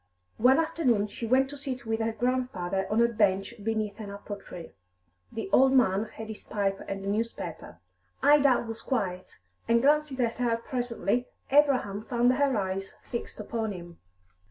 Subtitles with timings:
[0.39, 4.37] One afternoon she went to sit with her grandfather on a bench beneath an apple
[4.37, 4.71] tree.
[5.31, 7.77] The old man had his pipe and a newspaper.
[8.23, 9.37] Ida was quiet,
[9.67, 13.99] and glancing at her presently, Abraham found her eyes fixed upon him.